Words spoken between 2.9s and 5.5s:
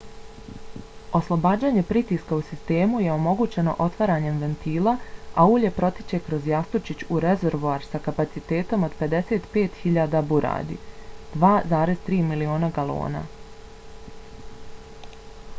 je omogućeno otvaranjem ventila a